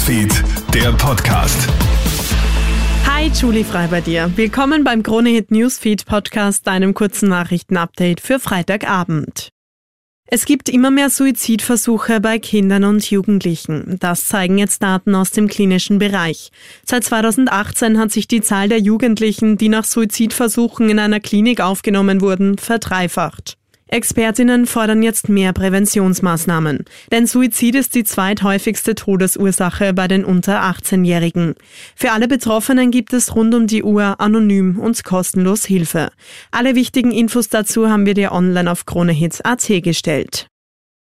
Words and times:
Newsfeed, 0.00 0.32
der 0.72 0.92
Podcast. 0.92 1.68
Hi, 3.06 3.30
Julie 3.34 3.64
Frei 3.64 3.86
bei 3.86 4.00
dir. 4.00 4.32
Willkommen 4.34 4.82
beim 4.82 5.02
Kronehit 5.02 5.50
Newsfeed 5.50 6.06
Podcast, 6.06 6.66
deinem 6.66 6.94
kurzen 6.94 7.28
Nachrichtenupdate 7.28 8.22
für 8.22 8.38
Freitagabend. 8.38 9.50
Es 10.24 10.46
gibt 10.46 10.70
immer 10.70 10.90
mehr 10.90 11.10
Suizidversuche 11.10 12.22
bei 12.22 12.38
Kindern 12.38 12.84
und 12.84 13.10
Jugendlichen. 13.10 13.98
Das 14.00 14.26
zeigen 14.26 14.56
jetzt 14.56 14.82
Daten 14.82 15.14
aus 15.14 15.32
dem 15.32 15.48
klinischen 15.48 15.98
Bereich. 15.98 16.50
Seit 16.86 17.04
2018 17.04 17.98
hat 17.98 18.10
sich 18.10 18.26
die 18.26 18.40
Zahl 18.40 18.70
der 18.70 18.80
Jugendlichen, 18.80 19.58
die 19.58 19.68
nach 19.68 19.84
Suizidversuchen 19.84 20.88
in 20.88 20.98
einer 20.98 21.20
Klinik 21.20 21.60
aufgenommen 21.60 22.22
wurden, 22.22 22.56
verdreifacht. 22.56 23.59
Expertinnen 23.90 24.66
fordern 24.66 25.02
jetzt 25.02 25.28
mehr 25.28 25.52
Präventionsmaßnahmen, 25.52 26.84
denn 27.10 27.26
Suizid 27.26 27.74
ist 27.74 27.96
die 27.96 28.04
zweithäufigste 28.04 28.94
Todesursache 28.94 29.92
bei 29.92 30.06
den 30.06 30.24
unter 30.24 30.62
18-Jährigen. 30.62 31.56
Für 31.96 32.12
alle 32.12 32.28
Betroffenen 32.28 32.92
gibt 32.92 33.12
es 33.12 33.34
rund 33.34 33.52
um 33.52 33.66
die 33.66 33.82
Uhr 33.82 34.20
anonym 34.20 34.78
und 34.78 35.02
kostenlos 35.02 35.64
Hilfe. 35.64 36.10
Alle 36.52 36.76
wichtigen 36.76 37.10
Infos 37.10 37.48
dazu 37.48 37.88
haben 37.88 38.06
wir 38.06 38.14
dir 38.14 38.30
online 38.30 38.70
auf 38.70 38.86
kronehits.at 38.86 39.66
gestellt. 39.82 40.46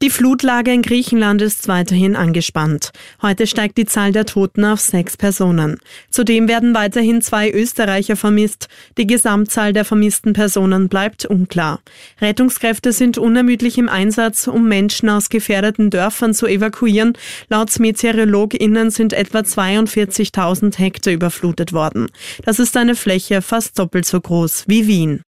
Die 0.00 0.10
Flutlage 0.10 0.72
in 0.72 0.82
Griechenland 0.82 1.42
ist 1.42 1.66
weiterhin 1.66 2.14
angespannt. 2.14 2.92
Heute 3.20 3.48
steigt 3.48 3.76
die 3.78 3.84
Zahl 3.84 4.12
der 4.12 4.26
Toten 4.26 4.64
auf 4.64 4.78
sechs 4.78 5.16
Personen. 5.16 5.80
Zudem 6.08 6.46
werden 6.46 6.72
weiterhin 6.72 7.20
zwei 7.20 7.50
Österreicher 7.50 8.14
vermisst. 8.14 8.68
Die 8.96 9.08
Gesamtzahl 9.08 9.72
der 9.72 9.84
vermissten 9.84 10.34
Personen 10.34 10.88
bleibt 10.88 11.24
unklar. 11.24 11.80
Rettungskräfte 12.20 12.92
sind 12.92 13.18
unermüdlich 13.18 13.76
im 13.76 13.88
Einsatz, 13.88 14.46
um 14.46 14.68
Menschen 14.68 15.08
aus 15.08 15.30
gefährdeten 15.30 15.90
Dörfern 15.90 16.32
zu 16.32 16.46
evakuieren. 16.46 17.14
Laut 17.48 17.76
MeteorologInnen 17.76 18.92
sind 18.92 19.12
etwa 19.12 19.40
42.000 19.40 20.78
Hektar 20.78 21.12
überflutet 21.12 21.72
worden. 21.72 22.06
Das 22.44 22.60
ist 22.60 22.76
eine 22.76 22.94
Fläche 22.94 23.42
fast 23.42 23.76
doppelt 23.76 24.06
so 24.06 24.20
groß 24.20 24.62
wie 24.68 24.86
Wien. 24.86 25.22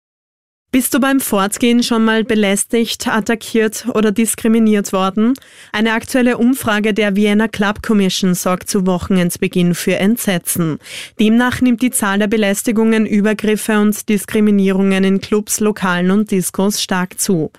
Bist 0.72 0.94
du 0.94 1.00
beim 1.00 1.20
Fortgehen 1.20 1.82
schon 1.82 2.06
mal 2.06 2.24
belästigt, 2.24 3.08
attackiert 3.08 3.88
oder 3.96 4.12
diskriminiert 4.12 4.94
worden? 4.94 5.34
Eine 5.72 5.94
aktuelle 5.94 6.38
Umfrage 6.38 6.94
der 6.94 7.16
Vienna 7.16 7.48
Club 7.48 7.82
Commission 7.82 8.36
sorgt 8.36 8.70
zu 8.70 8.86
Wochenendsbeginn 8.86 9.74
für 9.74 9.96
Entsetzen. 9.96 10.78
Demnach 11.20 11.62
nimmt 11.62 11.82
die 11.82 11.90
Zahl 11.90 12.20
der 12.20 12.28
Belästigungen, 12.28 13.08
Übergriffe 13.08 13.80
und 13.80 14.08
Diskriminierungen 14.10 15.04
in 15.04 15.22
Clubs, 15.22 15.60
Lokalen 15.60 16.12
und 16.12 16.30
Diskos 16.30 16.84
stark 16.84 17.20
zu. 17.20 17.52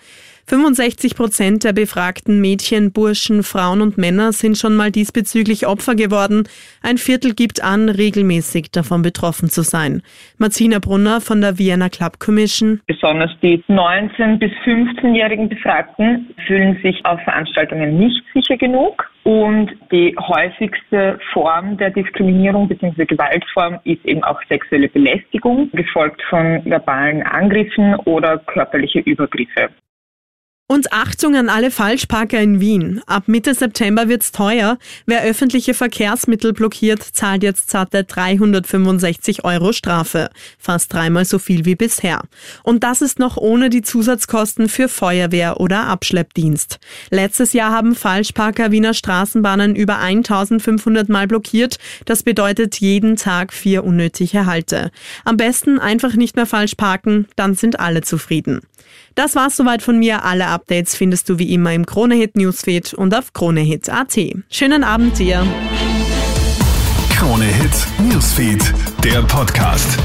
65 0.51 1.15
Prozent 1.15 1.63
der 1.63 1.73
befragten 1.73 2.41
Mädchen, 2.41 2.91
Burschen, 2.93 3.45
Frauen 3.45 3.81
und 3.81 3.99
Männer 3.99 4.33
sind 4.33 4.59
schon 4.59 4.75
mal 4.75 4.91
diesbezüglich 4.91 5.65
Opfer 5.65 5.95
geworden. 5.95 6.43
Ein 6.83 6.99
Viertel 6.99 7.35
gibt 7.35 7.63
an, 7.63 7.89
regelmäßig 7.89 8.73
davon 8.73 9.03
betroffen 9.03 9.49
zu 9.49 9.63
sein. 9.63 10.03
Martina 10.39 10.81
Brunner 10.81 11.21
von 11.21 11.41
der 11.41 11.61
Vienna 11.61 11.89
Club 11.89 12.19
Commission. 12.19 12.81
Besonders 12.89 13.31
die 13.41 13.63
19- 13.69 14.39
bis 14.39 14.51
15-jährigen 14.65 15.49
Befragten 15.49 16.35
fühlen 16.49 16.81
sich 16.83 17.07
auf 17.07 17.21
Veranstaltungen 17.21 17.97
nicht 17.97 18.21
sicher 18.35 18.57
genug. 18.57 19.09
Und 19.23 19.71
die 19.93 20.17
häufigste 20.19 21.21
Form 21.33 21.77
der 21.77 21.91
Diskriminierung 21.91 22.67
bzw. 22.67 23.05
Gewaltform 23.05 23.79
ist 23.85 24.05
eben 24.05 24.25
auch 24.25 24.41
sexuelle 24.49 24.89
Belästigung, 24.89 25.71
gefolgt 25.75 26.21
von 26.29 26.65
verbalen 26.65 27.23
Angriffen 27.23 27.95
oder 28.07 28.39
körperliche 28.39 28.99
Übergriffe. 28.99 29.71
Und 30.71 30.93
Achtung 30.93 31.35
an 31.35 31.49
alle 31.49 31.73
Falschparker 31.73 32.41
in 32.41 32.61
Wien. 32.61 33.03
Ab 33.09 33.25
Mitte 33.27 33.55
September 33.55 34.07
wird's 34.07 34.31
teuer. 34.31 34.79
Wer 35.05 35.25
öffentliche 35.25 35.75
Verkehrsmittel 35.75 36.53
blockiert, 36.53 37.03
zahlt 37.03 37.43
jetzt 37.43 37.71
satte 37.73 38.05
365 38.05 39.45
Euro 39.45 39.73
Strafe. 39.73 40.31
Fast 40.61 40.93
dreimal 40.95 41.25
so 41.25 41.41
viel 41.41 41.65
wie 41.65 41.75
bisher. 41.75 42.23
Und 42.63 42.85
das 42.85 43.03
ist 43.03 43.19
noch 43.19 43.37
ohne 43.37 43.69
die 43.69 43.83
Zusatzkosten 43.83 44.69
für 44.69 44.87
Feuerwehr 44.89 45.59
oder 45.59 45.89
Abschleppdienst. 45.89 46.79
Letztes 47.11 47.53
Jahr 47.53 47.73
haben 47.73 47.97
Falschparker 47.97 48.71
Wiener 48.71 48.95
Straßenbahnen 48.95 49.75
über 49.75 49.99
1500 49.99 51.09
Mal 51.09 51.27
blockiert. 51.27 51.79
Das 52.05 52.23
bedeutet 52.23 52.77
jeden 52.77 53.17
Tag 53.17 53.53
vier 53.53 53.83
unnötige 53.83 54.47
Halte. 54.47 54.93
Am 55.25 55.37
besten 55.37 55.81
einfach 55.81 56.15
nicht 56.15 56.37
mehr 56.37 56.47
falsch 56.47 56.77
parken, 56.77 57.27
dann 57.35 57.57
sind 57.57 57.81
alle 57.81 58.03
zufrieden. 58.03 58.61
Das 59.15 59.35
war's 59.35 59.57
soweit 59.57 59.83
von 59.83 59.99
mir. 59.99 60.25
Alle 60.25 60.47
Updates 60.61 60.95
findest 60.95 61.29
du 61.29 61.39
wie 61.39 61.55
immer 61.55 61.73
im 61.73 61.87
Kronehit 61.87 62.37
Newsfeed 62.37 62.93
und 62.93 63.15
auf 63.15 63.33
kronehit.at. 63.33 64.19
Schönen 64.51 64.85
Abend 64.85 65.19
dir. 65.19 65.47
Kronehit 67.17 67.71
Newsfeed, 67.99 68.63
der 69.03 69.23
Podcast. 69.23 69.99